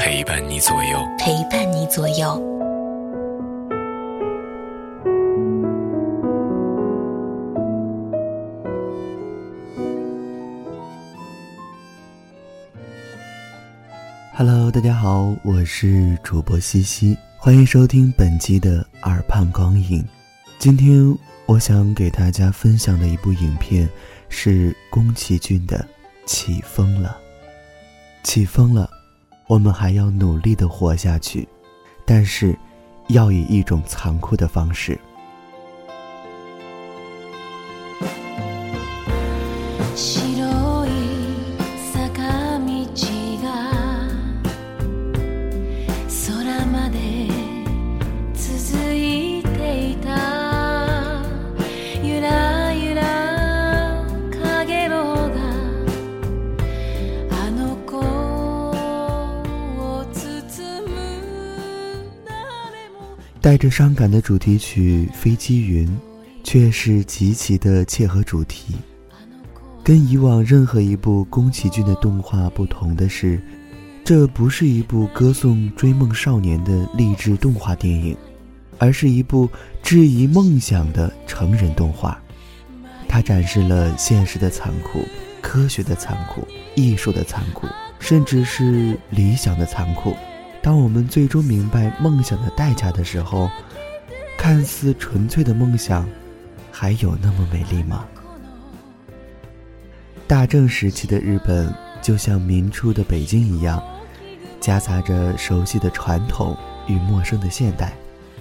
[0.00, 2.42] 陪伴你左右，陪伴你左右。
[14.34, 20.02] Hello，大家好，我是主播西西，欢迎收听本期的耳畔光影。
[20.58, 21.14] 今天
[21.44, 23.86] 我想给大家分享的一部影片
[24.30, 25.76] 是宫崎骏的
[26.26, 27.18] 《起风了》，
[28.26, 28.88] 起风了。
[29.50, 31.48] 我们还要努力的活下去，
[32.04, 32.56] 但是，
[33.08, 34.96] 要以一种残酷的方式。
[63.40, 65.88] 带着伤感的主题曲《飞机云》，
[66.44, 68.74] 却是极其的切合主题。
[69.82, 73.40] 跟以往任何一部宫崎骏的动画不同的是，
[74.04, 78.14] 这不是一部歌颂追梦少年的励志动画电影，
[78.78, 79.48] 而是一部
[79.82, 82.20] 质疑梦想的成人动画。
[83.08, 85.00] 它展示了现实的残酷、
[85.40, 87.66] 科学的残酷、艺术的残酷，
[87.98, 90.14] 甚至是理想的残酷。
[90.62, 93.50] 当我们最终明白梦想的代价的时候，
[94.36, 96.08] 看似纯粹的梦想，
[96.70, 98.04] 还有那么美丽吗？
[100.26, 103.82] 大正时期的日本就像明初的北京一样，
[104.60, 106.56] 夹杂着熟悉的传统
[106.86, 107.92] 与陌生的现代，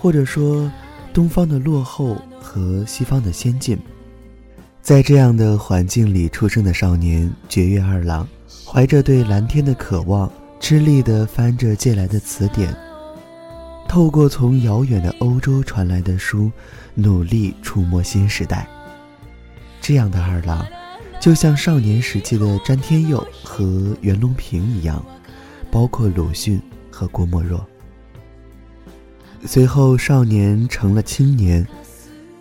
[0.00, 0.70] 或者说
[1.12, 3.78] 东方的落后和西方的先进。
[4.80, 8.26] 在这样的环境里出生的少年绝月二郎，
[8.64, 10.30] 怀着对蓝天的渴望。
[10.58, 12.74] 吃力地翻着借来的词典，
[13.88, 16.50] 透过从遥远的欧洲传来的书，
[16.94, 18.66] 努力触摸新时代。
[19.80, 20.66] 这样的二郎，
[21.20, 25.04] 就像少年时期的詹天佑和袁隆平一样，
[25.70, 27.64] 包括鲁迅和郭沫若。
[29.44, 31.64] 随后，少年成了青年，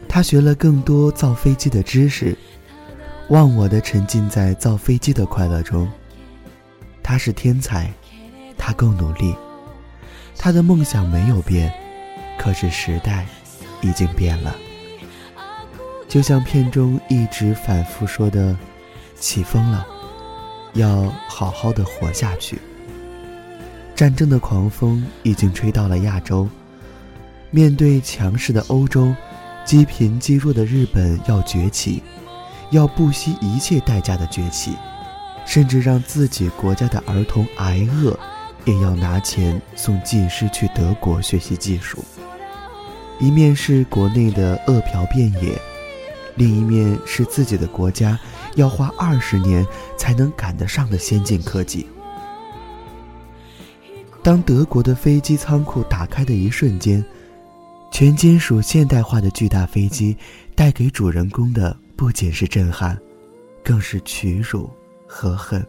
[0.10, 2.36] 他学了更多造飞机的知识，
[3.30, 5.88] 忘我的沉浸在造飞机的快乐中。
[7.04, 7.94] 他是天才。
[8.66, 9.36] 他够努力，
[10.36, 11.72] 他的梦想没有变，
[12.36, 13.24] 可是时代
[13.82, 14.56] 已经变了。
[16.08, 18.58] 就像片中一直反复说的
[19.20, 19.86] ：“起风了，
[20.74, 22.60] 要好好的活下去。”
[23.96, 26.50] 战争的狂风已经吹到了亚洲，
[27.52, 29.14] 面对强势的欧洲，
[29.64, 32.02] 积贫积弱的日本要崛起，
[32.72, 34.74] 要不惜一切代价的崛起，
[35.46, 38.18] 甚至让自己国家的儿童挨饿。
[38.66, 42.04] 也要拿钱送技师去德国学习技术，
[43.20, 45.60] 一面是国内的饿殍遍野，
[46.36, 48.20] 另一面是自己的国家
[48.56, 49.66] 要花二十年
[49.98, 51.88] 才能赶得上的先进科技。
[54.24, 57.06] 当德国的飞机仓库打开的一瞬间，
[57.92, 60.18] 全金属现代化的巨大飞机
[60.56, 63.00] 带给主人公的不仅是震撼，
[63.64, 64.68] 更是屈辱
[65.06, 65.64] 和恨。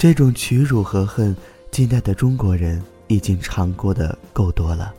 [0.00, 1.36] 这种屈辱和恨，
[1.70, 4.94] 近代的中国人已经尝过的够多了。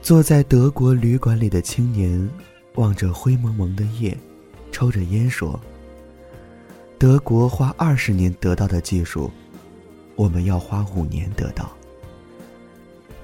[0.00, 2.30] 坐在德国旅馆里的青年，
[2.76, 4.16] 望着灰蒙蒙的夜，
[4.70, 5.58] 抽着烟说
[7.00, 9.28] ：“德国花二十年得到的技术，
[10.14, 11.76] 我们要花五年得到。”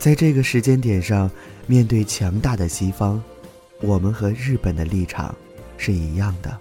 [0.00, 1.30] 在这个时间点上，
[1.68, 3.22] 面对强大的西方，
[3.82, 5.32] 我们和日本的立场
[5.76, 6.58] 是一样的。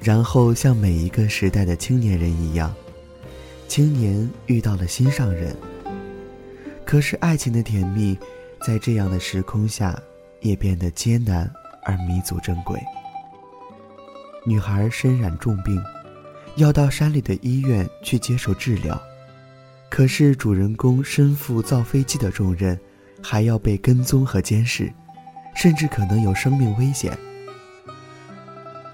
[0.00, 2.74] 然后像每一个时代的青年人一样，
[3.66, 5.54] 青年遇到了心上人。
[6.84, 8.16] 可是爱情的甜蜜，
[8.64, 10.00] 在这样的时空下，
[10.40, 11.50] 也变得艰难
[11.82, 12.80] 而弥足珍贵。
[14.46, 15.78] 女孩身染重病，
[16.56, 18.98] 要到山里的医院去接受治疗，
[19.90, 22.78] 可是主人公身负造飞机的重任，
[23.22, 24.90] 还要被跟踪和监视，
[25.54, 27.12] 甚至可能有生命危险。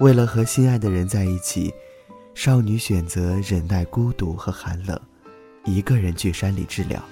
[0.00, 1.72] 为了和心爱的人在一起，
[2.34, 5.00] 少女选择忍耐孤独和寒冷，
[5.64, 7.02] 一个人去山里治疗。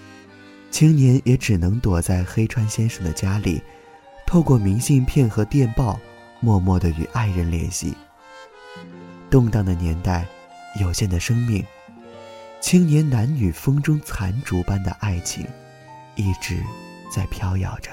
[0.71, 3.63] 青年也只能躲在黑川先生的家里，
[4.27, 5.99] 透过明信片和电报，
[6.41, 7.95] 默默地与爱人联系。
[9.31, 10.27] 动荡的年代，
[10.81, 11.65] 有限的生命，
[12.61, 15.47] 青年男女风中残烛般的爱情，
[16.17, 16.61] 一直
[17.15, 17.91] 在飘摇着。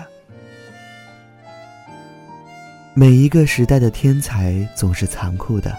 [2.95, 5.77] 每一个时代的天才总是残酷的，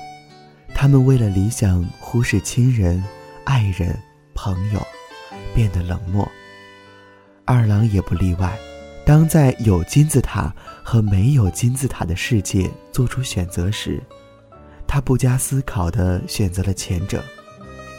[0.73, 3.03] 他们为了理想忽视亲人、
[3.45, 3.99] 爱人、
[4.33, 4.81] 朋友，
[5.53, 6.27] 变得冷漠。
[7.45, 8.57] 二郎也不例外。
[9.05, 10.55] 当在有金字塔
[10.85, 14.01] 和没有金字塔的世界做出选择时，
[14.87, 17.23] 他不加思考地选择了前者。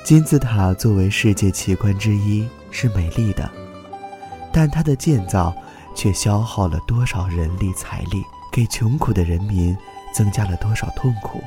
[0.06, 3.52] 金字塔作为世界奇观之一是美丽的，
[4.54, 5.54] 但它的建造
[5.94, 9.75] 却消耗了多少人力财力，给穷苦的人民
[10.13, 11.42] 增加了多少痛苦。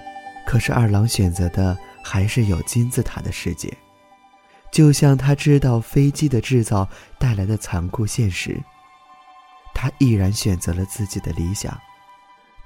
[0.47, 3.73] 可是二郎选择的还是有金字塔的世界。
[4.71, 8.61] 就像他知道飞机的制造带来的残酷现实，
[9.73, 11.79] 他毅然选择了自己的理想。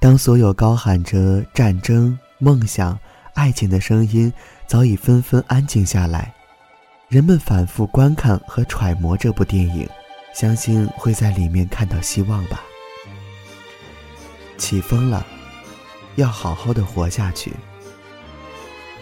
[0.01, 2.99] 当所有高喊着战争、梦想、
[3.35, 4.33] 爱情的声音
[4.67, 6.33] 早已纷纷安静下来，
[7.09, 9.89] 人们反复观看和揣摩这部电影，
[10.33, 12.63] 相信会在里面看到希望吧。
[14.59, 15.25] 起风了，
[16.17, 17.53] 要好好的活下去。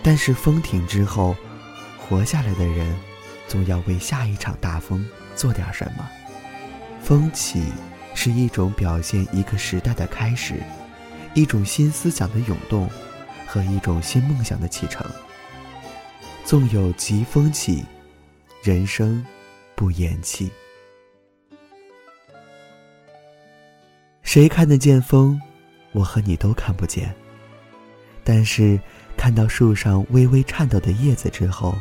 [0.02, 1.34] 但是风停之后。
[2.08, 2.96] 活下来的人，
[3.48, 5.04] 总要为下一场大风
[5.34, 6.08] 做点什么。
[7.02, 7.64] 风起
[8.14, 10.62] 是一种表现一个时代的开始，
[11.34, 12.88] 一种新思想的涌动，
[13.44, 15.04] 和一种新梦想的启程。
[16.44, 17.84] 纵有疾风起，
[18.62, 19.26] 人生
[19.74, 20.48] 不言弃。
[24.22, 25.42] 谁看得见风？
[25.96, 27.12] 我和你都看不见。
[28.22, 28.78] 但是
[29.16, 31.74] 看到树上微微颤抖的叶子之后。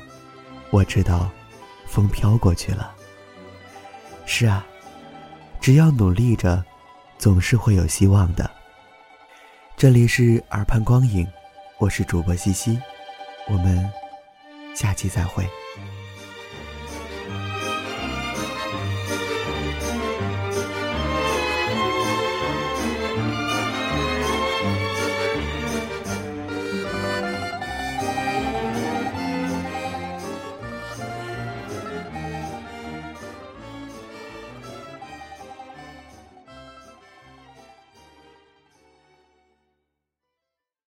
[0.72, 1.30] 我知道，
[1.86, 2.94] 风飘过去了。
[4.26, 4.66] 是啊，
[5.62, 6.64] 只要努力着，
[7.18, 8.50] 总是会有希望的。
[9.78, 11.26] 这里是耳畔光影，
[11.78, 12.78] 我是主播西西，
[13.48, 13.90] 我们
[14.76, 15.48] 下期再会。